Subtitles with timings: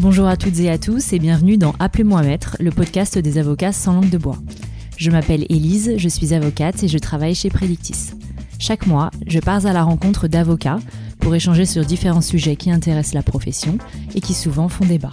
[0.00, 3.70] Bonjour à toutes et à tous et bienvenue dans Appelez-moi Maître, le podcast des avocats
[3.70, 4.38] sans langue de bois.
[4.96, 8.12] Je m'appelle Élise, je suis avocate et je travaille chez Predictis.
[8.58, 10.78] Chaque mois, je pars à la rencontre d'avocats
[11.18, 13.76] pour échanger sur différents sujets qui intéressent la profession
[14.14, 15.10] et qui souvent font débat.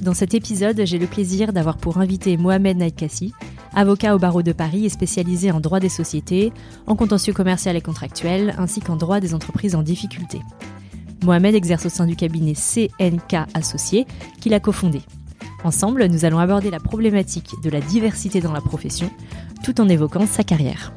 [0.00, 3.34] Dans cet épisode, j'ai le plaisir d'avoir pour invité Mohamed Naïkassi,
[3.74, 6.54] avocat au barreau de Paris et spécialisé en droit des sociétés,
[6.86, 10.40] en contentieux commercial et contractuel, ainsi qu'en droit des entreprises en difficulté.
[11.24, 14.06] Mohamed exerce au sein du cabinet CNK Associé,
[14.40, 15.00] qu'il a cofondé.
[15.64, 19.10] Ensemble, nous allons aborder la problématique de la diversité dans la profession,
[19.64, 20.92] tout en évoquant sa carrière.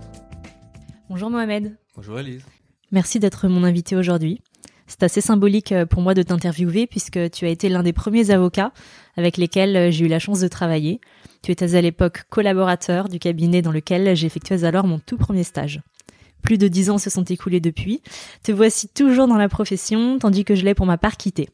[1.09, 1.77] Bonjour Mohamed.
[1.95, 2.43] Bonjour Elise.
[2.91, 4.41] Merci d'être mon invité aujourd'hui.
[4.87, 8.31] C'est assez symbolique euh, pour moi de t'interviewer puisque tu as été l'un des premiers
[8.31, 8.73] avocats
[9.15, 10.99] avec lesquels euh, j'ai eu la chance de travailler.
[11.41, 15.81] Tu étais à l'époque collaborateur du cabinet dans lequel j'effectuais alors mon tout premier stage.
[16.41, 18.01] Plus de dix ans se sont écoulés depuis.
[18.43, 21.49] Te voici toujours dans la profession, tandis que je l'ai pour ma part quitté.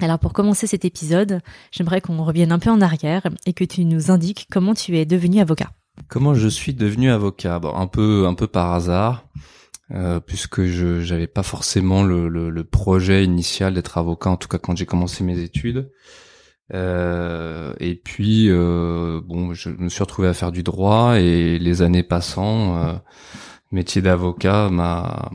[0.00, 1.40] Alors pour commencer cet épisode,
[1.70, 5.04] j'aimerais qu'on revienne un peu en arrière et que tu nous indiques comment tu es
[5.04, 5.70] devenu avocat.
[6.08, 7.60] Comment je suis devenu avocat?
[7.62, 9.28] Un peu, un peu par hasard,
[9.92, 14.76] euh, puisque je j'avais pas forcément le, projet initial d'être avocat, en tout cas quand
[14.76, 15.90] j'ai commencé mes études.
[16.72, 19.20] Euh, et puis, euh,
[19.52, 23.00] je me suis retrouvé à faire du droit et les années passant,
[23.74, 25.30] métier d'avocat m'a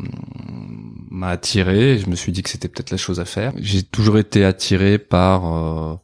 [1.12, 1.98] m'a attiré.
[1.98, 3.54] Je me suis dit que c'était peut-être la chose à faire.
[3.58, 6.00] J'ai toujours été attiré par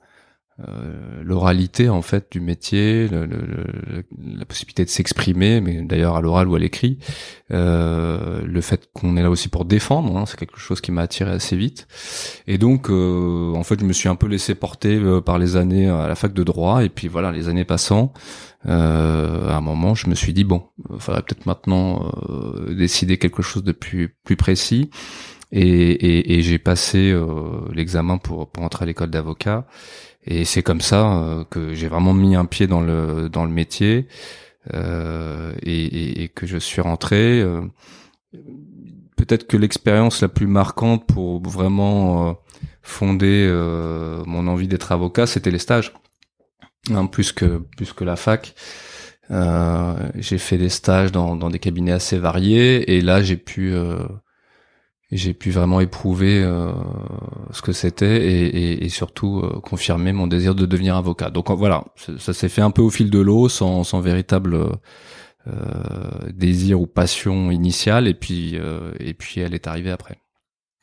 [0.60, 4.04] euh, euh, l'oralité en fait du métier, le, le,
[4.38, 7.00] la possibilité de s'exprimer, mais d'ailleurs à l'oral ou à l'écrit,
[7.52, 11.02] euh, le fait qu'on est là aussi pour défendre, hein, c'est quelque chose qui m'a
[11.02, 11.88] attiré assez vite.
[12.48, 15.56] Et donc euh, en fait je me suis un peu laissé porter euh, par les
[15.56, 18.14] années à la fac de droit, et puis voilà les années passant,
[18.68, 22.12] euh, à un moment je me suis dit bon, il faudrait peut-être maintenant
[22.70, 24.90] décider quelque chose de plus plus précis.
[25.52, 27.16] Et, et, et j'ai passé
[27.72, 29.68] l'examen pour, pour entrer à l'école d'avocat.
[30.28, 33.52] Et c'est comme ça euh, que j'ai vraiment mis un pied dans le dans le
[33.52, 34.08] métier
[34.74, 37.42] euh, et, que je suis rentré.
[37.42, 37.62] Euh,
[39.16, 42.34] peut-être que l'expérience la plus marquante pour vraiment euh,
[42.82, 43.48] fonder
[44.26, 45.94] mon envie d'être avocat, c'était les stages,
[46.92, 48.56] hein, plus que plus que la fac.
[49.30, 53.74] j'ai fait des stages dans, dans des cabinets assez variés et là j'ai pu
[55.18, 56.72] j'ai pu vraiment éprouver euh,
[57.52, 61.30] ce que c'était et, et, et, surtout euh, confirmer mon désir de devenir avocat.
[61.30, 61.86] Donc voilà,
[62.18, 64.56] ça s'est fait un peu au fil de l'eau, sans, sans véritable
[65.48, 65.52] euh,
[66.34, 68.58] désir ou passion initiale, et puis
[69.00, 70.18] et puis elle est arrivée après.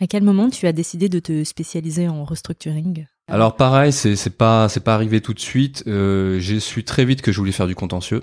[0.01, 3.07] À quel moment tu as décidé de te spécialiser en restructuring?
[3.29, 5.85] Alors pareil, c'est c'est pas c'est pas arrivé tout de suite.
[5.87, 8.23] j'ai su très vite que je voulais faire du contentieux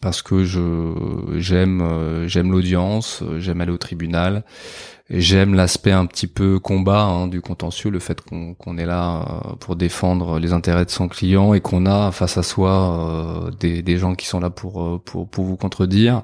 [0.00, 4.44] parce que je j'aime j'aime l'audience, j'aime aller au tribunal,
[5.12, 9.56] J'aime l'aspect un petit peu combat hein, du contentieux, le fait qu'on est là euh,
[9.56, 13.82] pour défendre les intérêts de son client et qu'on a face à soi euh, des,
[13.82, 16.22] des, gens qui sont là pour euh, pour, pour vous contredire,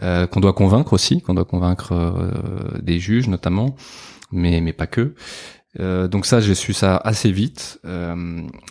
[0.00, 1.92] qu'on doit convaincre aussi, qu'on doit convaincre
[2.80, 3.74] des juges notamment,
[4.30, 5.14] mais mais pas que.
[5.78, 7.80] Donc ça, j'ai su ça assez vite.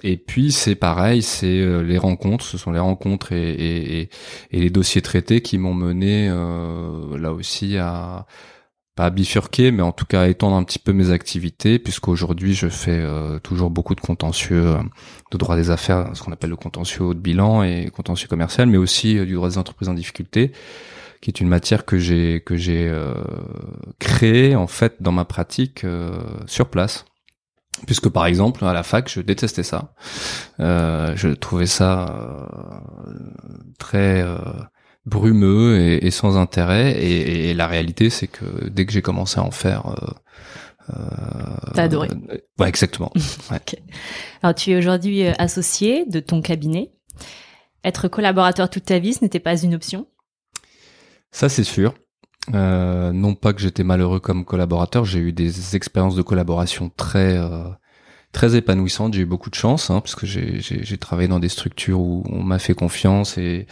[0.04, 4.10] et puis c'est pareil, c'est les rencontres, ce sont les rencontres et, et,
[4.52, 8.26] et les dossiers traités qui m'ont mené là aussi à
[8.96, 12.92] pas bifurquer, mais en tout cas étendre un petit peu mes activités, puisqu'aujourd'hui je fais
[12.92, 14.78] euh, toujours beaucoup de contentieux euh,
[15.32, 18.78] de droit des affaires, ce qu'on appelle le contentieux de bilan et contentieux commercial, mais
[18.78, 20.52] aussi euh, du droit des entreprises en difficulté,
[21.22, 22.92] qui est une matière que j'ai que j'ai
[24.00, 25.86] créée en fait dans ma pratique
[26.48, 27.06] sur place.
[27.86, 29.94] Puisque par exemple à la fac je détestais ça,
[30.60, 32.50] je trouvais ça
[33.80, 34.26] très
[35.06, 37.04] brumeux et, sans intérêt.
[37.04, 41.84] Et, la réalité, c'est que dès que j'ai commencé à en faire, euh, euh, T'as
[41.84, 42.10] adoré.
[42.60, 43.12] ouais, exactement.
[44.42, 46.92] Alors, tu es aujourd'hui euh, associé de ton cabinet.
[47.84, 50.08] Être collaborateur toute ta vie, ce n'était pas une option.
[51.32, 51.94] Ça, c'est sûr.
[52.54, 57.38] Euh, non pas que j'étais malheureux comme collaborateur, j'ai eu des expériences de collaboration très
[57.38, 57.66] euh,
[58.32, 59.14] très épanouissantes.
[59.14, 62.44] J'ai eu beaucoup de chance, hein, parce que j'ai travaillé dans des structures où on
[62.44, 63.68] m'a fait confiance et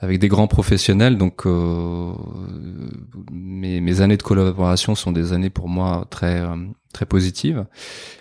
[0.00, 1.16] avec des grands professionnels.
[1.18, 2.12] Donc euh,
[3.32, 6.56] mes, mes, années de collaboration sont des années pour moi très euh,
[6.92, 7.66] très positives.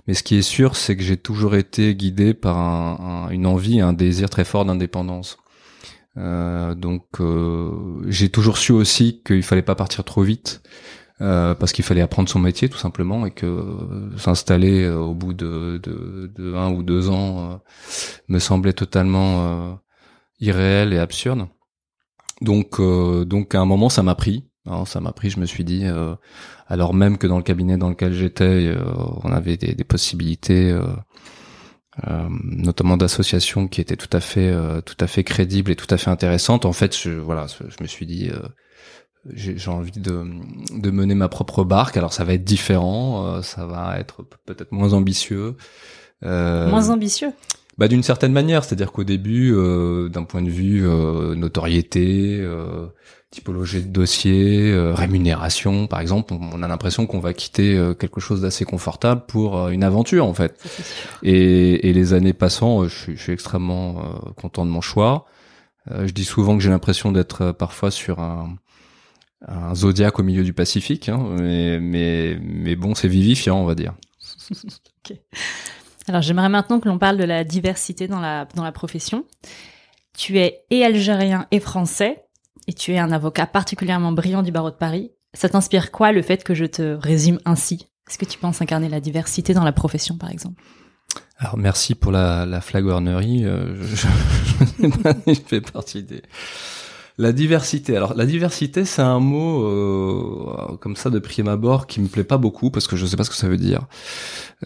[0.07, 3.81] Mais ce qui est sûr, c'est que j'ai toujours été guidé par un, une envie,
[3.81, 5.37] un désir très fort d'indépendance.
[6.17, 10.61] Euh, donc euh, j'ai toujours su aussi qu'il fallait pas partir trop vite.
[11.21, 15.79] Euh, parce qu'il fallait apprendre son métier tout simplement et que s'installer au bout de,
[15.81, 17.61] de, de, un ou deux ans
[18.27, 19.79] me semblait totalement
[20.39, 21.47] irréel et absurde.
[22.41, 24.49] Donc, donc à un moment, ça m'a pris.
[24.65, 25.85] Alors, ça m'a pris, je me suis dit,
[26.67, 28.75] alors même que dans le cabinet dans lequel j'étais,
[29.23, 30.75] on avait des possibilités
[32.07, 35.91] euh, notamment d'associations qui étaient tout à fait euh, tout à fait crédibles et tout
[35.93, 36.65] à fait intéressantes.
[36.65, 38.39] En fait, je, voilà, je me suis dit euh,
[39.35, 40.25] j'ai envie de,
[40.75, 41.95] de mener ma propre barque.
[41.95, 45.55] Alors ça va être différent, ça va être peut-être moins ambitieux.
[46.21, 47.31] moins ambitieux?
[47.77, 49.51] Bah d'une certaine manière, c'est-à-dire qu'au début,
[50.09, 50.81] d'un point de vue
[51.37, 52.45] notoriété,
[53.33, 58.19] typologie de dossier, euh, rémunération, par exemple, on, a l'impression qu'on va quitter euh, quelque
[58.19, 60.55] chose d'assez confortable pour euh, une aventure en fait.
[61.23, 64.03] Et, et, les années passant, je suis, je, suis, extrêmement
[64.35, 65.25] content de mon choix.
[65.89, 68.55] je dis souvent que j'ai l'impression d'être parfois sur un,
[69.47, 73.73] un zodiaque au milieu du Pacifique, hein, mais, mais, mais bon, c'est vivifiant, on va
[73.73, 73.95] dire.
[74.99, 75.21] okay.
[76.07, 79.25] Alors j'aimerais maintenant que l'on parle de la diversité dans la, dans la profession.
[80.15, 82.23] Tu es et algérien et français
[82.67, 85.11] et tu es un avocat particulièrement brillant du barreau de Paris.
[85.33, 87.87] Ça t'inspire quoi le fait que je te résume ainsi?
[88.09, 90.61] Est-ce que tu penses incarner la diversité dans la profession, par exemple?
[91.37, 92.59] Alors merci pour la, la.
[92.59, 93.75] Euh,
[95.27, 96.21] je fais partie des
[97.17, 97.95] la diversité.
[97.95, 102.23] Alors la diversité, c'est un mot euh, comme ça de prime abord qui me plaît
[102.23, 103.85] pas beaucoup parce que je sais pas ce que ça veut dire.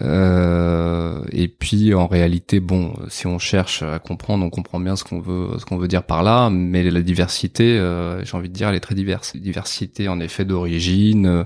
[0.02, 5.04] Euh, et puis en réalité, bon, si on cherche à comprendre, on comprend bien ce
[5.04, 6.50] qu'on veut, ce qu'on veut dire par là.
[6.50, 9.36] Mais la diversité, euh, j'ai envie de dire, elle est très diverse.
[9.36, 11.46] Diversité en effet d'origine.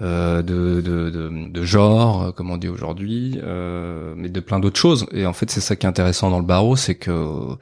[0.00, 1.10] Euh, de, de,
[1.48, 5.06] de, genre, comme on dit aujourd'hui, euh, mais de plein d'autres choses.
[5.12, 7.56] Et en fait, c'est ça qui est intéressant dans le barreau, c'est que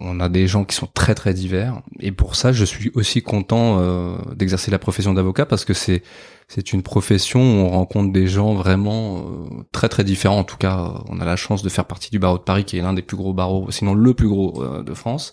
[0.00, 3.22] on a des gens qui sont très très divers et pour ça je suis aussi
[3.22, 6.02] content euh, d'exercer la profession d'avocat parce que c'est
[6.48, 10.40] c'est une profession où on rencontre des gens vraiment euh, très très différents.
[10.40, 12.76] En tout cas, on a la chance de faire partie du barreau de Paris qui
[12.76, 15.32] est l'un des plus gros barreaux, sinon le plus gros de France.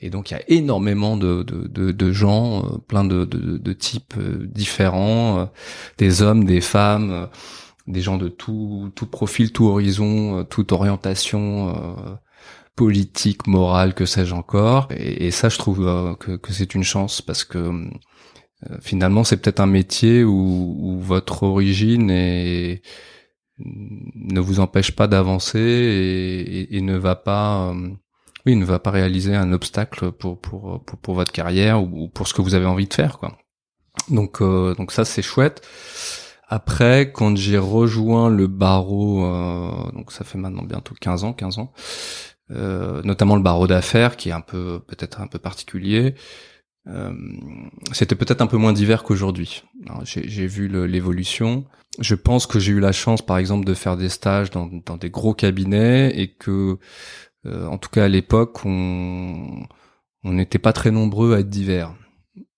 [0.00, 5.50] Et donc il y a énormément de, de, de, gens, plein de, de, types différents,
[5.98, 7.28] des hommes, des femmes,
[7.88, 11.74] des gens de tout, tout profil, tout horizon, toute orientation
[12.76, 14.88] politique, morale, que sais-je encore.
[14.96, 19.36] Et, ça, je trouve euh, que, que c'est une chance parce que euh, finalement, c'est
[19.36, 22.82] peut-être un métier où, où, votre origine est,
[23.58, 27.90] ne vous empêche pas d'avancer et, et, ne va pas, euh,
[28.46, 32.34] oui, ne va pas réaliser un obstacle pour pour pour, votre carrière ou, pour ce
[32.34, 33.36] que vous avez envie de faire, quoi.
[34.08, 35.62] Donc donc ça, c'est chouette.
[36.48, 39.22] Après, quand j'ai rejoint le barreau,
[39.92, 44.28] donc ça fait maintenant bientôt 15 ans, 15 ans, euh, notamment le barreau d'affaires qui
[44.28, 46.14] est un peu peut-être un peu particulier.
[46.88, 47.12] Euh,
[47.92, 49.62] c'était peut-être un peu moins divers qu'aujourd'hui.
[50.04, 51.64] J'ai vu l'évolution.
[51.98, 54.96] Je pense que j'ai eu la chance, par exemple, de faire des stages dans, dans
[54.96, 56.78] des gros cabinets et que,
[57.46, 59.62] euh, en tout cas à l'époque, on
[60.24, 61.94] on n'était pas très nombreux à être divers.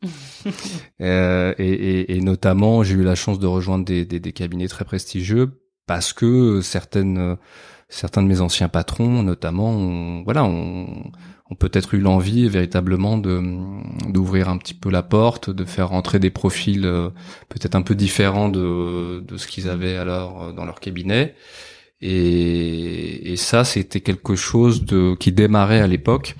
[1.00, 4.68] euh, et, et, et, notamment, j'ai eu la chance de rejoindre des, des, des cabinets
[4.68, 7.38] très prestigieux parce que certaines
[7.94, 11.12] certains de mes anciens patrons, notamment, voilà, ont,
[11.60, 16.84] peut-être eu l'envie véritablement d'ouvrir un petit peu la porte, de faire rentrer des profils
[16.84, 17.10] euh,
[17.48, 21.36] peut-être un peu différents de, ce qu'ils avaient alors euh, dans leur cabinet.
[22.00, 24.84] Et, ça, c'était quelque chose
[25.20, 26.34] qui démarrait à l'époque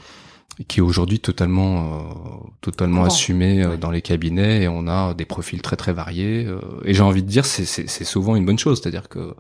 [0.69, 5.25] qui est aujourd'hui totalement euh, totalement assumé euh, dans les cabinets et on a des
[5.25, 8.59] profils très très variés euh, et j'ai envie de dire c'est c'est souvent une bonne
[8.59, 8.81] chose.
[8.81, 9.35] C'est-à-dire que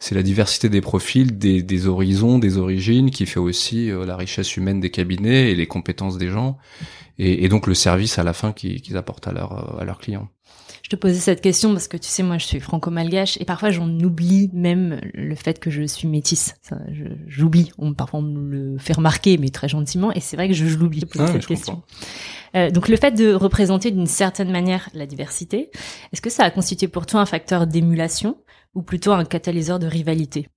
[0.00, 4.56] c'est la diversité des profils des des horizons des origines qui fait aussi la richesse
[4.56, 6.56] humaine des cabinets et les compétences des gens
[7.18, 10.28] et, et donc le service à la fin qu'ils apportent à leurs à leurs clients
[10.84, 13.70] je te posais cette question parce que tu sais, moi, je suis franco-malgache et parfois
[13.70, 16.56] j'en oublie même le fait que je suis métisse.
[17.26, 17.72] J'oublie.
[17.78, 20.12] On, parfois on me le fait remarquer, mais très gentiment.
[20.12, 21.82] Et c'est vrai que je, je l'oublie ah, cette question.
[22.54, 25.70] Euh, donc le fait de représenter d'une certaine manière la diversité,
[26.12, 28.36] est-ce que ça a constitué pour toi un facteur d'émulation
[28.74, 30.48] ou plutôt un catalyseur de rivalité?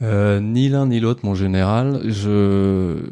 [0.00, 2.02] Euh, Ni l'un ni l'autre, mon général.
[2.08, 3.10] Je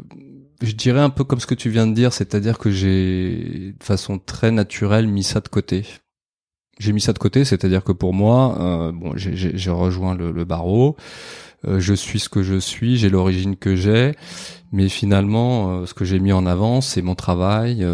[0.60, 3.84] je dirais un peu comme ce que tu viens de dire, c'est-à-dire que j'ai de
[3.84, 5.86] façon très naturelle mis ça de côté.
[6.78, 10.96] J'ai mis ça de côté, c'est-à-dire que pour moi, euh, bon, j'ai rejoint le, barreau,
[11.66, 14.12] euh, je suis ce que je suis, j'ai l'origine que j'ai,
[14.72, 17.86] mais finalement, euh, ce que j'ai mis en avant, c'est mon travail,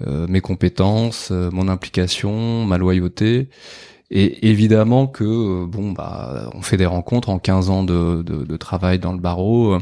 [0.00, 3.48] mes compétences, mon implication, ma loyauté.
[4.12, 8.98] Et évidemment que bon bah on fait des rencontres en 15 ans de, de travail
[8.98, 9.78] dans le barreau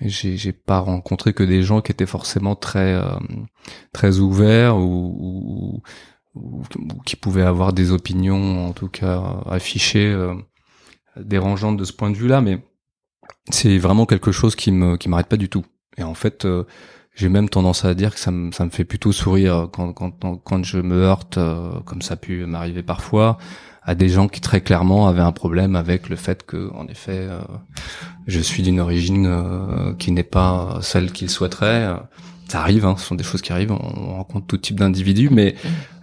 [0.00, 3.16] j'ai pas rencontré que des gens qui étaient forcément très euh,
[3.92, 5.82] très ouverts ou,
[6.34, 6.62] ou,
[7.04, 10.34] qui pouvaient avoir des opinions en tout cas affichées euh,
[11.16, 12.40] dérangeantes de ce point de vue-là.
[12.40, 12.60] Mais
[13.50, 15.64] c'est vraiment quelque chose qui me qui m'arrête pas du tout.
[15.96, 16.64] Et en fait euh,
[17.14, 20.36] j'ai même tendance à dire que ça me, ça me fait plutôt sourire quand, quand,
[20.38, 23.38] quand je me heurte, euh, comme ça a pu m'arriver parfois,
[23.84, 27.18] à des gens qui très clairement avaient un problème avec le fait que, en effet,
[27.18, 27.40] euh,
[28.26, 31.94] je suis d'une origine euh, qui n'est pas celle qu'ils souhaiteraient.
[32.48, 33.72] Ça arrive, hein, ce sont des choses qui arrivent.
[33.72, 35.54] On, rencontre tout type d'individus, mais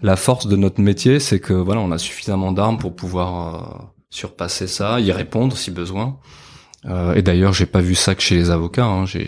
[0.01, 4.67] la force de notre métier, c'est que voilà, on a suffisamment d'armes pour pouvoir surpasser
[4.67, 6.17] ça, y répondre si besoin.
[7.15, 8.85] et d'ailleurs, j'ai pas vu ça que chez les avocats.
[8.85, 9.05] Hein.
[9.05, 9.27] J'ai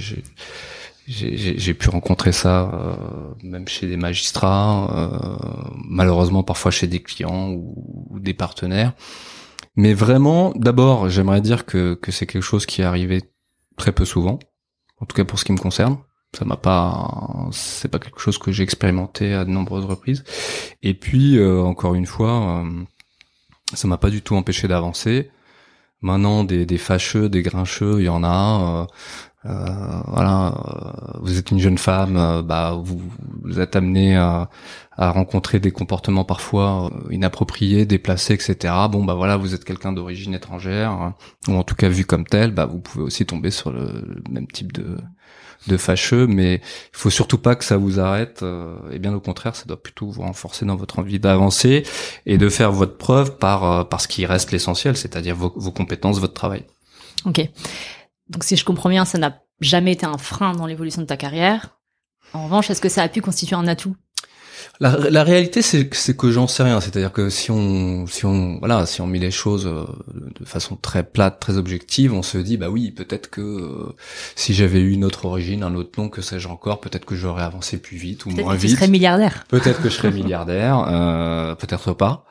[1.07, 2.95] j'ai pu rencontrer ça euh,
[3.43, 8.93] même chez des magistrats, euh, malheureusement parfois chez des clients ou, des partenaires.
[9.75, 13.21] Mais vraiment, d'abord, j'aimerais dire que, que c'est quelque chose qui est arrivé
[13.75, 14.39] très peu souvent,
[14.99, 15.97] en tout cas pour ce qui me concerne.
[16.37, 20.23] Ça m'a pas, c'est pas quelque chose que j'ai expérimenté à de nombreuses reprises.
[20.81, 22.63] Et puis, euh, encore une fois,
[23.73, 25.29] ça m'a pas du tout empêché d'avancer.
[26.03, 28.87] Maintenant, des, des fâcheux, des grincheux, il y en a.
[29.45, 33.01] Euh, voilà, euh, vous êtes une jeune femme, euh, bah vous,
[33.41, 34.49] vous êtes amené à,
[34.95, 38.73] rencontrer des comportements parfois inappropriés, déplacés, etc.
[38.91, 41.13] Bon bah voilà, vous êtes quelqu'un d'origine étrangère
[41.47, 44.47] ou en tout cas vu comme tel, bah vous pouvez aussi tomber sur le, même
[44.47, 44.97] type de
[45.67, 48.43] de fâcheux, mais il faut surtout pas que ça vous arrête.
[48.91, 51.83] et bien au contraire, ça doit plutôt vous renforcer dans votre envie d'avancer
[52.25, 56.19] et de faire votre preuve par par ce qui reste l'essentiel, c'est-à-dire vos, vos compétences,
[56.19, 56.65] votre travail.
[57.25, 57.41] Ok.
[58.29, 61.17] Donc si je comprends bien, ça n'a jamais été un frein dans l'évolution de ta
[61.17, 61.77] carrière.
[62.33, 63.95] En revanche, est-ce que ça a pu constituer un atout?
[64.79, 66.79] La, la, réalité, c'est que j'en sais rien.
[66.81, 69.85] C'est-à-dire que si on, si on, voilà, si on met les choses euh,
[70.39, 73.95] de façon très plate, très objective, on se dit, bah oui, peut-être que euh,
[74.35, 77.43] si j'avais eu une autre origine, un autre nom, que sais-je encore, peut-être que j'aurais
[77.43, 78.61] avancé plus vite ou moins vite.
[78.61, 79.43] Peut-être que je serais milliardaire.
[79.47, 82.25] Peut-être que je serais milliardaire, euh, peut-être pas.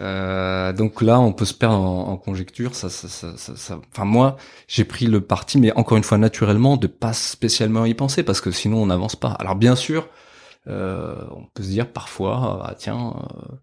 [0.00, 2.74] Euh, donc là, on peut se perdre en, en conjecture.
[2.74, 4.36] Ça, ça, ça, ça, Enfin, moi,
[4.68, 8.40] j'ai pris le parti, mais encore une fois, naturellement, de pas spécialement y penser, parce
[8.40, 9.30] que sinon, on n'avance pas.
[9.32, 10.08] Alors bien sûr
[10.66, 13.56] on peut se dire parfois, ah tiens, euh,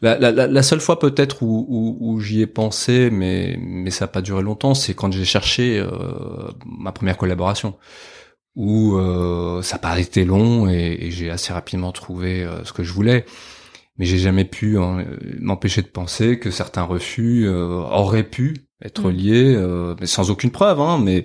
[0.00, 4.04] la, la, la, seule fois peut-être où, où, où j'y ai pensé, mais mais ça
[4.06, 7.76] n'a pas duré longtemps, c'est quand j'ai cherché euh, ma première collaboration,
[8.56, 12.72] où euh, ça n'a pas été long et, et j'ai assez rapidement trouvé euh, ce
[12.72, 13.24] que je voulais.
[13.98, 15.04] Mais j'ai jamais pu hein,
[15.38, 19.14] m'empêcher de penser que certains refus auraient pu être mm.
[19.14, 20.80] liés, mais sans aucune preuve.
[20.80, 21.24] Hein, mais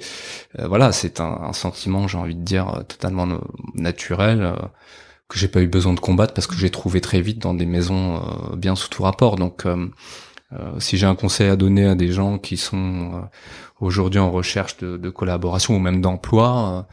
[0.59, 3.25] voilà, c'est un, un, sentiment, j'ai envie de dire, totalement
[3.73, 4.53] naturel
[5.27, 7.65] que j'ai pas eu besoin de combattre parce que j'ai trouvé très vite dans des
[7.65, 9.35] maisons euh, bien sous tout rapport.
[9.35, 9.87] Donc, euh,
[10.53, 13.27] euh, si j'ai un conseil à donner à des gens qui sont
[13.79, 16.87] aujourd'hui en recherche de, de, collaboration ou même d'emploi,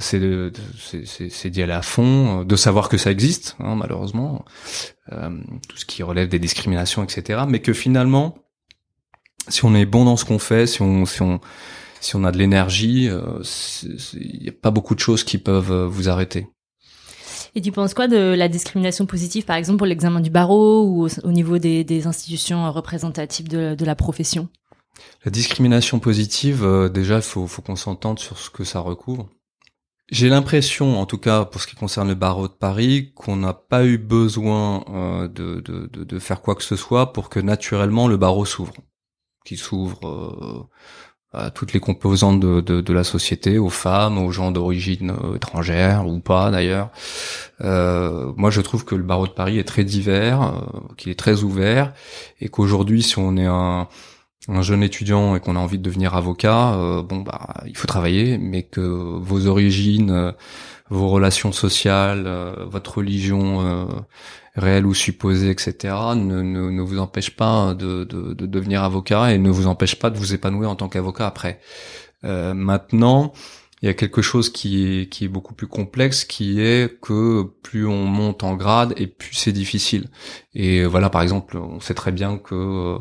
[0.00, 4.44] c'est d'y aller à fond, de savoir que ça existe, hein, malheureusement,
[5.08, 7.42] tout ce qui relève des discriminations, etc.
[7.46, 8.38] Mais que finalement,
[9.48, 11.40] si on est bon dans ce qu'on fait, si on, si on,
[12.00, 16.08] si on a de l'énergie, il n'y a pas beaucoup de choses qui peuvent vous
[16.08, 16.48] arrêter.
[17.56, 21.08] Et tu penses quoi de la discrimination positive, par exemple, pour l'examen du barreau ou
[21.24, 24.50] au, niveau des, institutions représentatives de, la profession?
[25.24, 29.30] La discrimination positive, euh, déjà, faut, faut qu'on s'entende sur ce que ça recouvre.
[30.10, 33.54] J'ai l'impression, en tout cas pour ce qui concerne le barreau de Paris, qu'on n'a
[33.54, 38.06] pas eu besoin euh, de, de, de, faire quoi que ce soit pour que naturellement
[38.06, 38.74] le barreau s'ouvre,
[39.46, 40.62] qu'il s'ouvre euh,
[41.32, 45.36] à toutes les composantes de, de, de, la société, aux femmes, aux gens d'origine euh,
[45.36, 46.90] étrangère ou pas d'ailleurs.
[47.60, 50.60] Euh, moi, je trouve que le barreau de Paris est très divers, euh,
[50.96, 51.92] qu'il est très ouvert,
[52.40, 53.88] et qu'aujourd'hui, si on est un,
[54.48, 57.88] un jeune étudiant et qu'on a envie de devenir avocat, euh, bon bah il faut
[57.88, 60.32] travailler, mais que vos origines,
[60.88, 62.28] vos relations sociales,
[62.70, 63.88] votre religion
[64.56, 69.32] réel ou supposé, etc., ne, ne, ne vous empêche pas de, de, de, devenir avocat
[69.32, 71.60] et ne vous empêche pas de vous épanouir en tant qu'avocat après.
[72.24, 73.32] Euh, maintenant,
[73.82, 77.44] il y a quelque chose qui est, qui est beaucoup plus complexe, qui est que
[77.62, 80.08] plus on monte en grade et plus c'est difficile.
[80.54, 82.98] Et voilà, par exemple, on sait très bien que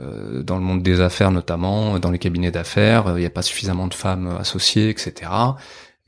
[0.00, 3.42] euh, dans le monde des affaires notamment, dans les cabinets d'affaires, il n'y a pas
[3.42, 5.28] suffisamment de femmes associées, etc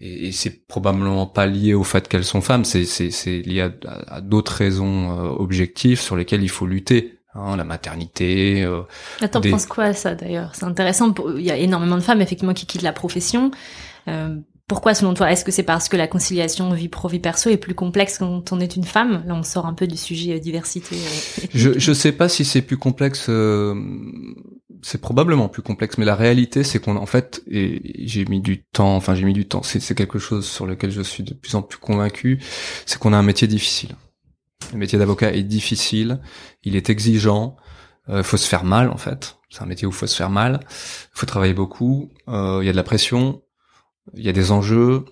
[0.00, 2.84] et, et c'est probablement pas lié au fait qu'elles sont femmes, c'est
[3.26, 3.70] lié à,
[4.08, 7.16] à, d'autres raisons euh, objectives sur lesquelles il faut lutter.
[7.34, 8.64] Hein, la maternité.
[8.64, 8.82] Euh,
[9.20, 9.50] Attends, des...
[9.52, 10.52] penses quoi à ça d'ailleurs?
[10.56, 11.14] C'est intéressant.
[11.36, 13.52] Il y a énormément de femmes effectivement qui quittent la profession.
[14.08, 17.48] Euh, pourquoi selon toi Est-ce que c'est parce que la conciliation vie pro vie perso
[17.48, 19.22] est plus complexe quand on est une femme?
[19.26, 20.96] Là, on sort un peu du sujet euh, diversité.
[20.96, 23.30] Euh, je je sais pas si c'est plus complexe
[24.82, 28.62] c'est probablement plus complexe, mais la réalité, c'est qu'on en fait, et j'ai mis du
[28.62, 31.54] temps, enfin j'ai mis du temps, c'est quelque chose sur lequel je suis de plus
[31.54, 32.40] en plus convaincu,
[32.86, 33.96] c'est qu'on a un métier difficile.
[34.72, 36.20] Le métier d'avocat est difficile,
[36.62, 37.56] il est exigeant,
[38.08, 39.36] euh, faut se faire mal en fait.
[39.48, 40.60] C'est un métier où il faut se faire mal,
[41.12, 43.42] faut travailler beaucoup, euh, il y a de la pression,
[44.14, 45.04] il y a des enjeux,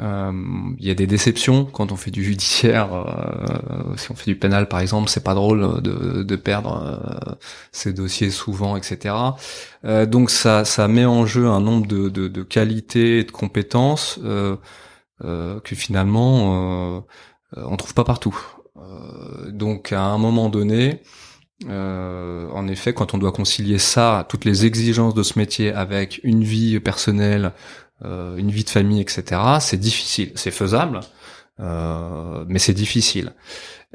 [0.00, 2.92] il y a des déceptions quand on fait du judiciaire.
[2.92, 7.34] Euh, si on fait du pénal, par exemple, c'est pas drôle de, de perdre euh,
[7.72, 9.14] ces dossiers souvent, etc.
[9.84, 13.32] Euh, donc ça, ça met en jeu un nombre de, de, de qualités et de
[13.32, 14.20] compétences
[15.20, 17.04] que finalement
[17.56, 18.38] on trouve pas partout.
[19.48, 21.02] donc à un moment donné,
[21.66, 26.44] en effet, quand on doit concilier ça, toutes les exigences de ce métier avec une
[26.44, 29.40] vie personnelle, euh, une vie de famille, etc.
[29.60, 31.00] C'est difficile, c'est faisable,
[31.60, 33.34] euh, mais c'est difficile.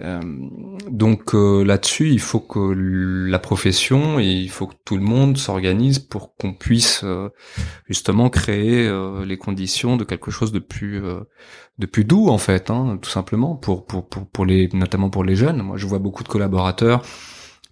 [0.02, 0.20] Euh,
[0.90, 2.74] donc là-dessus, il faut que
[3.30, 7.06] la profession et il faut que tout le monde s'organise pour qu'on puisse
[7.88, 8.92] justement créer
[9.26, 11.02] les conditions de quelque chose de plus
[11.80, 15.24] de plus doux en fait, hein, tout simplement pour, pour pour pour les notamment pour
[15.24, 15.62] les jeunes.
[15.62, 17.04] Moi, je vois beaucoup de collaborateurs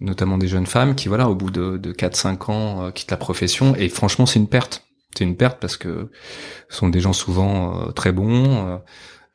[0.00, 3.76] notamment des jeunes femmes qui voilà au bout de, de 4-5 ans quittent la profession
[3.76, 4.84] et franchement c'est une perte
[5.16, 6.10] c'est une perte parce que
[6.68, 8.76] ce sont des gens souvent euh, très bons, euh,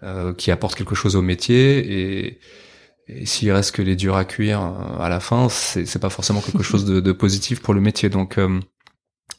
[0.04, 2.40] euh, qui apportent quelque chose au métier et,
[3.24, 6.84] s'il reste que les durs à cuire à la fin, c'est pas forcément quelque chose
[6.84, 8.10] de, de, positif pour le métier.
[8.10, 8.38] Donc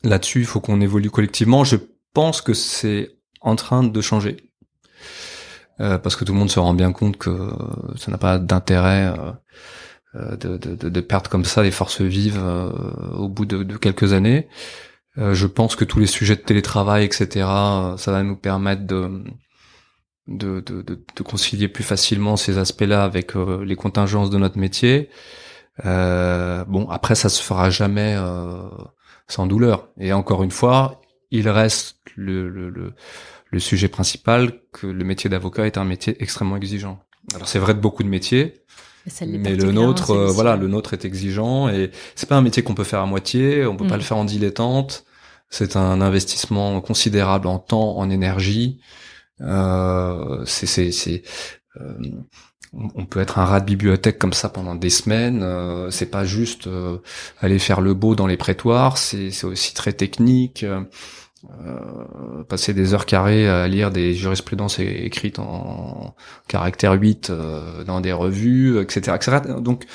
[0.02, 1.64] là-dessus, il faut qu'on évolue collectivement.
[1.64, 1.76] Je
[2.14, 3.10] pense que c'est
[3.42, 4.38] en train de changer.
[5.76, 7.50] parce que tout le monde se rend bien compte que
[7.96, 9.12] ça n'a pas d'intérêt
[10.14, 12.42] de, de, de, perdre comme ça les forces vives
[13.12, 14.48] au bout de, quelques années.
[15.18, 18.86] Euh, je pense que tous les sujets de télétravail, etc., euh, ça va nous permettre
[18.86, 19.24] de,
[20.28, 25.10] de, de, concilier plus facilement ces aspects-là avec euh, les contingences de notre métier.
[25.84, 28.16] bon, après, ça se fera jamais
[29.26, 29.88] sans douleur.
[29.98, 32.94] Et encore une fois, il reste le, le, le,
[33.50, 37.00] le sujet principal que le métier d'avocat est un métier extrêmement exigeant.
[37.34, 38.64] Alors c'est vrai de beaucoup de métiers,
[39.26, 42.84] mais le nôtre, voilà, le nôtre est exigeant et c'est pas un métier qu'on peut
[42.84, 43.66] faire à moitié.
[43.66, 43.98] On peut pas mm.
[43.98, 45.04] le faire en dilettante.
[45.50, 48.80] C'est un investissement considérable en temps, en énergie.
[49.40, 51.22] Euh, c'est, c'est,
[51.80, 51.94] euh,
[52.72, 55.42] on peut être un rat de bibliothèque comme ça pendant des semaines.
[55.42, 56.98] Euh, c'est pas juste euh,
[57.40, 58.98] aller faire le beau dans les prétoires.
[58.98, 60.66] C'est, c'est aussi très technique.
[61.44, 66.14] Euh, passer des heures carrées à lire des jurisprudences écrites en
[66.48, 67.30] caractère 8
[67.86, 69.38] dans des revues, etc., etc.
[69.60, 69.86] Donc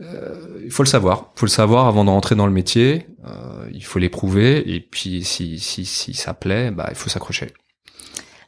[0.00, 1.30] euh, il faut le savoir.
[1.34, 3.06] Il faut le savoir avant de rentrer dans le métier.
[3.26, 4.74] Euh, il faut l'éprouver.
[4.74, 7.52] Et puis, si, si, si ça plaît, bah, il faut s'accrocher.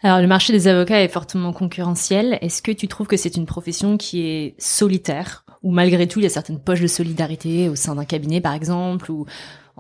[0.03, 2.39] Alors, le marché des avocats est fortement concurrentiel.
[2.41, 5.45] Est-ce que tu trouves que c'est une profession qui est solitaire?
[5.63, 8.55] Ou malgré tout, il y a certaines poches de solidarité au sein d'un cabinet, par
[8.55, 9.27] exemple, ou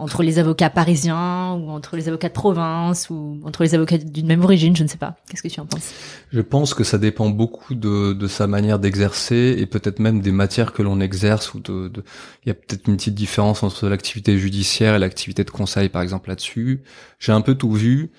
[0.00, 4.26] entre les avocats parisiens ou entre les avocats de province ou entre les avocats d'une
[4.26, 5.16] même origine, je ne sais pas.
[5.28, 5.92] Qu'est-ce que tu en penses?
[6.32, 10.32] Je pense que ça dépend beaucoup de, de sa manière d'exercer et peut-être même des
[10.32, 12.02] matières que l'on exerce ou de, de...
[12.44, 16.02] il y a peut-être une petite différence entre l'activité judiciaire et l'activité de conseil par
[16.02, 16.82] exemple là-dessus.
[17.18, 18.10] J'ai un peu tout vu,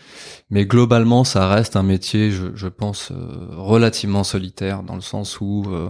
[0.49, 3.15] mais globalement ça reste un métier, je, je pense, euh,
[3.51, 5.89] relativement solitaire dans le sens où euh,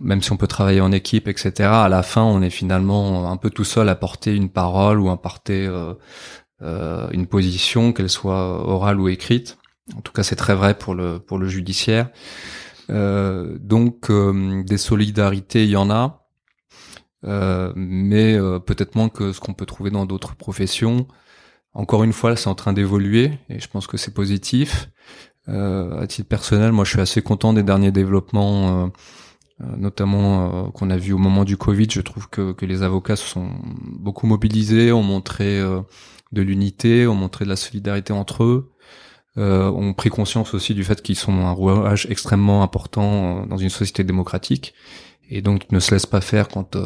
[0.00, 1.68] même si on peut travailler en équipe, etc.
[1.70, 5.10] À la fin, on est finalement un peu tout seul à porter une parole ou
[5.10, 5.94] à porter euh,
[6.62, 9.58] euh, une position, qu'elle soit orale ou écrite.
[9.96, 12.10] En tout cas, c'est très vrai pour le pour le judiciaire.
[12.88, 16.26] donc, des solidarités, il y en a,
[17.76, 21.06] mais peut-être moins que ce qu'on peut trouver dans d'autres professions.
[21.74, 24.88] Encore une fois, c'est en train d'évoluer et je pense que c'est positif.
[25.48, 28.86] Euh, à titre personnel, moi, je suis assez content des derniers développements, euh,
[29.60, 31.88] euh, notamment qu'on a vu au moment du Covid.
[31.90, 33.50] Je trouve que, que les avocats se sont
[33.84, 35.60] beaucoup mobilisés, ont montré
[36.32, 38.70] de l'unité, ont montré de la solidarité entre eux.
[39.36, 43.68] Euh, ont pris conscience aussi du fait qu'ils sont un rouage extrêmement important dans une
[43.68, 44.74] société démocratique
[45.28, 46.76] et donc ne se laissent pas faire quand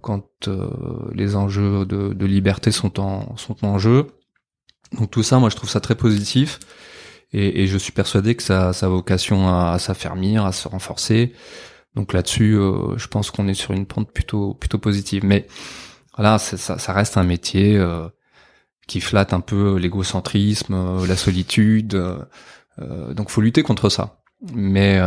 [0.00, 0.48] quand
[1.12, 4.06] les enjeux de, de, liberté sont en sont en jeu.
[4.92, 6.60] Donc tout ça, moi je trouve ça très positif.
[7.32, 10.66] Et, et, je suis persuadé que ça, ça a vocation à, à s'affermir, à se
[10.66, 11.34] renforcer.
[11.94, 15.24] Donc là-dessus, euh, je pense qu'on est sur une pente plutôt plutôt positive.
[15.24, 15.46] Mais
[16.18, 18.08] voilà, ça, ça, reste un métier euh,
[18.88, 21.94] qui flatte un peu l'égocentrisme, euh, la solitude.
[21.94, 24.20] Euh, donc faut lutter contre ça.
[24.52, 25.00] Mais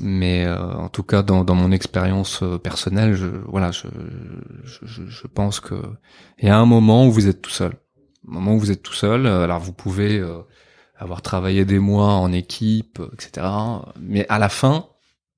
[0.00, 3.86] mais en tout cas, dans, dans mon expérience personnelle, je, voilà, je,
[4.64, 5.76] je, je pense que
[6.38, 7.74] il y a un moment où vous êtes tout seul.
[8.28, 9.26] Un moment où vous êtes tout seul.
[9.26, 10.20] Alors vous pouvez
[10.96, 13.46] avoir travaillé des mois en équipe, etc.
[14.00, 14.86] Mais à la fin,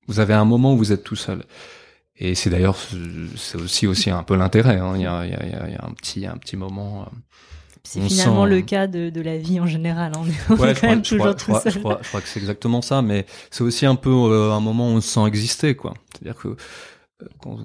[0.06, 1.42] vous avez un moment où vous êtes tout seul.
[2.18, 2.76] Et c'est d'ailleurs,
[3.36, 4.78] c'est aussi aussi un peu l'intérêt.
[4.78, 4.94] Hein.
[4.96, 7.02] Il, y a, il, y a, il y a un petit, un petit moment.
[7.02, 7.16] Euh,
[7.82, 10.12] c'est finalement le cas de, de la vie en général.
[10.16, 10.22] Hein.
[10.48, 11.72] On est, quand même toujours tout seul.
[11.72, 14.60] Je crois, je crois, que c'est exactement ça, mais c'est aussi un peu euh, un
[14.60, 15.94] moment où on se sent exister, quoi.
[16.12, 16.56] C'est-à-dire que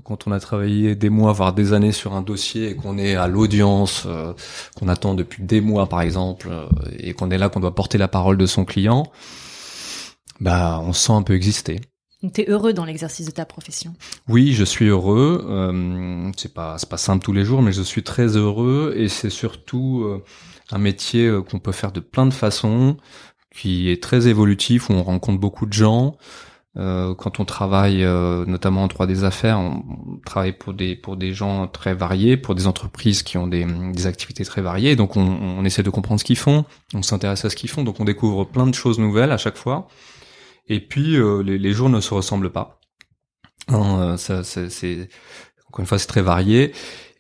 [0.03, 3.15] quand, on a travaillé des mois, voire des années sur un dossier et qu'on est
[3.15, 4.33] à l'audience, euh,
[4.77, 7.97] qu'on attend depuis des mois par exemple, euh, et qu'on est là, qu'on doit porter
[7.97, 9.11] la parole de son client,
[10.39, 11.81] bah on se sent un peu exister.
[12.33, 13.93] Tu es heureux dans l'exercice de ta profession?
[14.27, 15.43] Oui, je suis heureux.
[15.49, 19.09] Euh, c'est pas c'est pas simple tous les jours, mais je suis très heureux et
[19.09, 20.23] c'est surtout euh,
[20.71, 22.97] un métier qu'on peut faire de plein de façons,
[23.53, 26.15] qui est très évolutif où on rencontre beaucoup de gens.
[26.77, 29.84] Euh, quand on travaille euh, notamment en droit des affaires, on,
[30.25, 34.07] travaille pour des pour des gens très variés, pour des entreprises qui ont des, des
[34.07, 34.95] activités très variées.
[34.95, 37.84] Donc on, on essaie de comprendre ce qu'ils font, on s'intéresse à ce qu'ils font,
[37.84, 39.88] donc on découvre plein de choses nouvelles à chaque fois.
[40.69, 42.79] Et puis euh, les, les, jours ne se ressemblent pas.
[43.67, 45.10] Hein, ça, c'est
[45.67, 46.71] encore une fois c'est très varié.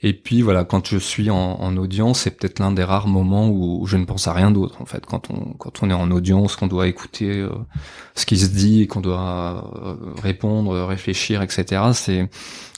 [0.03, 3.49] Et puis voilà, quand je suis en, en audience, c'est peut-être l'un des rares moments
[3.49, 5.05] où je ne pense à rien d'autre en fait.
[5.05, 7.49] Quand on quand on est en audience, qu'on doit écouter euh,
[8.15, 11.83] ce qui se dit, qu'on doit euh, répondre, réfléchir, etc.
[11.93, 12.29] C'est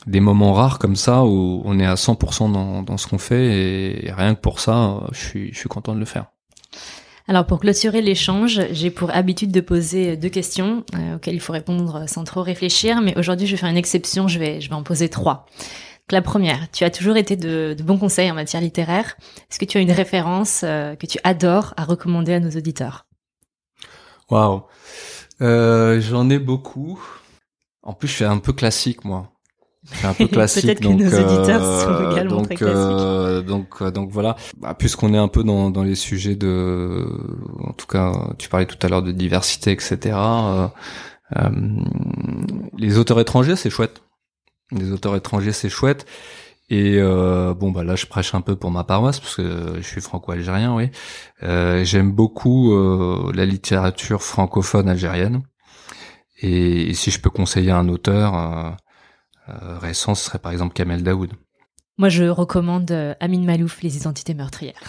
[0.06, 4.04] des moments rares comme ça où on est à 100% dans, dans ce qu'on fait
[4.04, 6.26] et, rien que pour ça, je suis je suis content de le faire.
[7.30, 11.54] Alors pour clôturer l'échange, j'ai pour habitude de poser deux questions euh, auxquelles il faut
[11.54, 14.76] répondre sans trop réfléchir, mais aujourd'hui je vais faire une exception, je vais je vais
[14.76, 15.46] en poser trois
[16.14, 19.18] la première, tu as toujours été de, bons conseils en matière littéraire.
[19.50, 23.06] Est-ce que tu as une référence euh, que tu adores à recommander à nos auditeurs?
[24.30, 24.64] Waouh,
[25.42, 27.04] euh, j'en ai beaucoup.
[27.82, 29.32] En plus, je suis un peu classique moi.
[29.92, 30.66] Je suis un peu classique.
[30.66, 33.46] Peut-être que nos auditeurs sont euh, également donc, très classiques.
[33.48, 34.38] donc, donc voilà.
[34.58, 37.06] Bah, puisqu'on est un peu dans, dans les sujets de,
[37.60, 40.16] en tout cas, tu parlais tout à l'heure de diversité, etc.
[42.78, 44.02] les auteurs étrangers, c'est chouette
[44.74, 46.06] des auteurs étrangers, c'est chouette.
[46.70, 49.88] Et euh, bon bah là je prêche un peu pour ma paroisse parce que je
[49.88, 50.90] suis franco-algérien, oui.
[51.44, 55.44] Euh, J'aime beaucoup euh, la littérature francophone algérienne.
[56.44, 58.72] Et, si je peux conseiller un auteur euh,
[59.50, 61.32] euh, récent, ce serait par exemple Kamel Daoud.
[61.98, 64.82] Moi, je recommande euh, Amin Malouf, Les Identités meurtrières.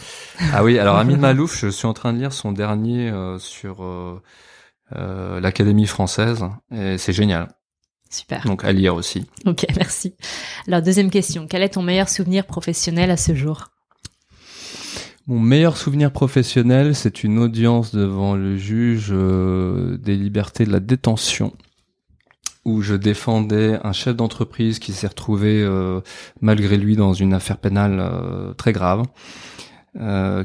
[0.52, 3.84] Ah oui, alors Amin Malouf, je suis en train de lire son dernier sur
[4.90, 7.48] l'Académie française, et c'est génial.
[8.10, 8.44] Super.
[8.44, 9.26] Donc à lire aussi.
[9.46, 10.14] Ok, merci.
[10.68, 13.68] Alors deuxième question, quel est ton meilleur souvenir professionnel à ce jour?
[15.26, 20.80] Mon meilleur souvenir professionnel, c'est une audience devant le juge euh, des libertés de la
[20.80, 21.54] détention,
[22.66, 26.02] où je défendais un chef d'entreprise qui s'est retrouvé euh,
[26.42, 29.04] malgré lui dans une affaire pénale euh, très grave.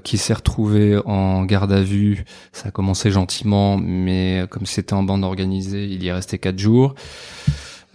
[0.04, 2.24] Qui s'est retrouvé en garde à vue.
[2.52, 6.60] Ça a commencé gentiment, mais comme c'était en bande organisée, il y est resté quatre
[6.60, 6.96] jours.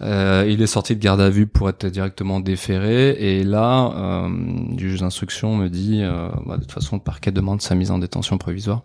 [0.01, 4.29] Euh, il est sorti de garde à vue pour être directement déféré et là, euh,
[4.75, 7.91] du juge d'instruction me dit, euh, bah, de toute façon, le parquet demande sa mise
[7.91, 8.81] en détention provisoire.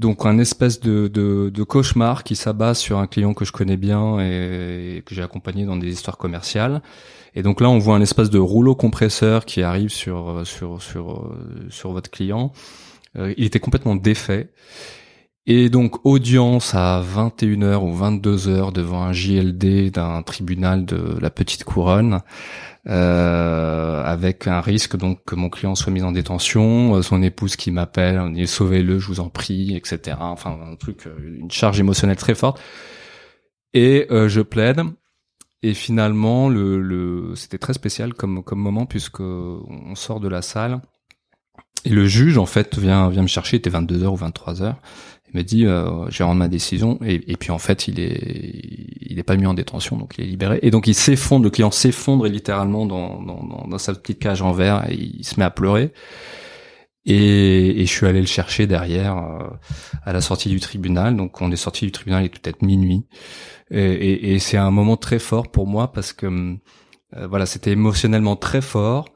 [0.00, 4.18] Donc un espèce de, de, cauchemar qui s'abat sur un client que je connais bien
[4.18, 6.80] et, que j'ai accompagné dans des histoires commerciales.
[7.34, 11.30] Et donc là, on voit un espèce de rouleau compresseur qui arrive sur sur sur
[11.68, 12.52] sur votre client.
[13.18, 14.48] Euh, il était complètement défait.
[15.52, 21.64] Et donc audience à 21h ou 22h devant un JLD d'un tribunal de la Petite
[21.64, 22.20] Couronne,
[22.86, 27.56] euh, avec un risque donc que mon client soit mis en détention, euh, son épouse
[27.56, 30.18] qui m'appelle, on sauvez-le, je vous en prie, etc.
[30.20, 32.60] Enfin un truc, euh, une charge émotionnelle très forte.
[33.74, 34.82] Et euh, je plaide.
[35.64, 40.42] Et finalement, le, le c'était très spécial comme comme moment puisque on sort de la
[40.42, 40.80] salle
[41.84, 43.56] et le juge en fait vient vient me chercher.
[43.56, 44.76] Il était 22h ou 23h
[45.32, 48.20] il m'a dit, euh, j'ai rendu ma décision, et, et, puis en fait, il est,
[49.00, 50.58] il est pas mis en détention, donc il est libéré.
[50.62, 54.52] Et donc il s'effondre, le client s'effondre littéralement dans, dans, dans, sa petite cage en
[54.52, 55.92] verre, et il se met à pleurer.
[57.06, 59.48] Et, et je suis allé le chercher derrière euh,
[60.04, 61.16] à la sortie du tribunal.
[61.16, 63.06] Donc on est sorti du tribunal, il est peut-être minuit.
[63.70, 66.58] Et, et c'est un moment très fort pour moi parce que
[67.16, 69.06] euh, voilà, c'était émotionnellement très fort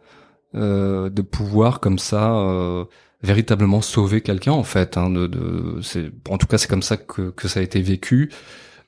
[0.54, 2.84] euh, de pouvoir comme ça euh,
[3.24, 4.96] véritablement sauver quelqu'un en fait.
[4.96, 7.80] Hein, de, de c'est, en tout cas, c'est comme ça que, que ça a été
[7.80, 8.30] vécu.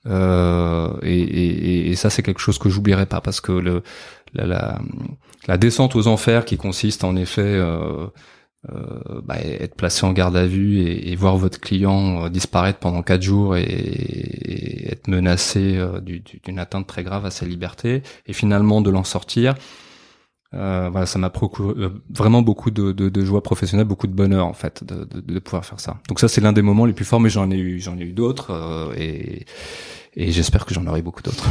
[0.07, 3.83] Euh, et, et, et, ça, c'est quelque chose que j'oublierai pas parce que le,
[4.35, 4.79] la, la,
[5.49, 8.07] la, descente aux enfers qui consiste en effet euh,
[8.73, 12.81] euh, bah, être placé en garde à vue et, et voir votre client euh, disparaître
[12.81, 18.33] pendant quatre jours et, être menacé euh, d'une atteinte très grave à sa liberté et
[18.33, 19.55] finalement de l'en sortir
[20.57, 24.13] euh, voilà, ça m'a procuré euh, vraiment beaucoup de, de, de, joie professionnelle, beaucoup de
[24.13, 25.99] bonheur en fait de, de, de pouvoir faire ça.
[26.09, 28.03] Donc ça c'est l'un des moments les plus forts, mais j'en ai eu j'en ai
[28.03, 29.45] eu d'autres euh, et,
[30.15, 31.47] et j'espère que j'en aurai beaucoup d'autres.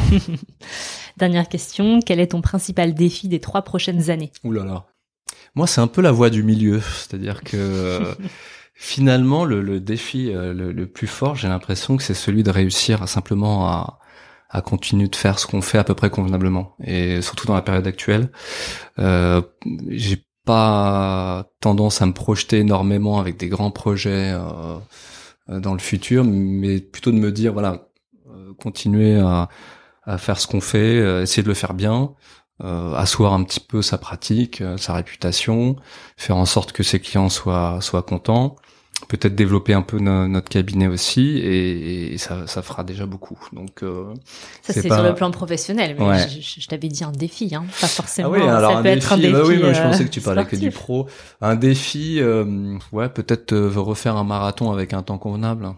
[1.18, 4.32] Dernière question, quel est ton principal défi des trois prochaines années?
[4.44, 4.86] Ouh là là,
[5.54, 8.02] moi c'est un peu la voie du milieu, c'est-à-dire que
[8.74, 13.04] finalement le, le défi le, le, plus fort, j'ai l'impression que c'est celui de réussir
[13.04, 14.00] à simplement à
[14.56, 16.76] à continuer de faire ce qu'on fait à peu près convenablement.
[16.82, 18.32] Et surtout dans la période actuelle,
[19.00, 19.41] euh,
[19.89, 26.24] j'ai pas tendance à me projeter énormément avec des grands projets euh, dans le futur,
[26.24, 27.89] mais plutôt de me dire voilà,
[28.30, 29.50] euh, continuer à,
[30.04, 32.13] à faire ce qu'on fait, euh, essayer de le faire bien,
[32.63, 35.76] euh, asseoir un petit peu sa pratique, sa réputation,
[36.15, 38.56] faire en sorte que ses clients soient soient contents,
[39.08, 43.38] peut-être développer un peu notre cabinet aussi et, ça, ça, fera déjà beaucoup.
[43.53, 44.13] Donc euh,
[44.62, 45.95] ça c'est sur le plan professionnel.
[45.99, 48.29] Mais je, t'avais dit un défi, hein, pas forcément.
[48.34, 49.31] Ah oui, alors ça un, peut défi, être un défi.
[49.31, 51.08] Bah oui, je pensais que tu parlais que du pro.
[51.41, 55.69] Un défi, euh, ouais, peut-être euh, refaire un marathon avec un temps convenable.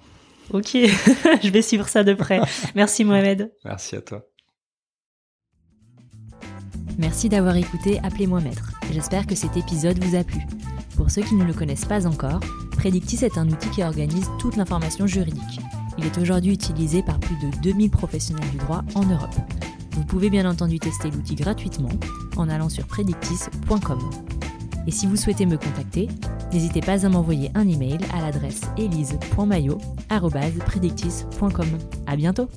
[0.54, 0.70] Ok,
[1.44, 2.40] je vais suivre ça de près.
[2.76, 3.52] Merci Mohamed.
[3.66, 4.24] Merci à toi.
[6.98, 8.72] Merci d'avoir écouté Appelez-moi Maître.
[8.92, 10.40] J'espère que cet épisode vous a plu.
[10.96, 12.40] Pour ceux qui ne le connaissent pas encore,
[12.72, 15.60] Predictis est un outil qui organise toute l'information juridique.
[15.98, 19.36] Il est aujourd'hui utilisé par plus de 2000 professionnels du droit en Europe.
[19.92, 21.90] Vous pouvez bien entendu tester l'outil gratuitement
[22.36, 24.00] en allant sur predictis.com.
[24.86, 26.08] Et si vous souhaitez me contacter,
[26.54, 31.68] n'hésitez pas à m'envoyer un email à l'adresse elise.mayo.predictis.com.
[32.06, 32.48] À bientôt!